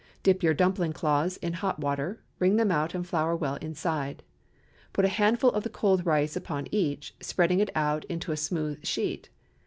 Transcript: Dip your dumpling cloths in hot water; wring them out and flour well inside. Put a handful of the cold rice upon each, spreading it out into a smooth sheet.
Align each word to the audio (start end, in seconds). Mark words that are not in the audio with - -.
Dip 0.23 0.41
your 0.41 0.55
dumpling 0.55 0.93
cloths 0.93 1.37
in 1.43 1.53
hot 1.53 1.77
water; 1.77 2.23
wring 2.39 2.55
them 2.55 2.71
out 2.71 2.95
and 2.95 3.05
flour 3.05 3.35
well 3.35 3.57
inside. 3.57 4.23
Put 4.93 5.05
a 5.05 5.09
handful 5.09 5.51
of 5.51 5.61
the 5.61 5.69
cold 5.69 6.07
rice 6.07 6.35
upon 6.35 6.65
each, 6.71 7.13
spreading 7.19 7.59
it 7.59 7.69
out 7.75 8.05
into 8.05 8.31
a 8.31 8.35
smooth 8.37 8.83
sheet. 8.83 9.29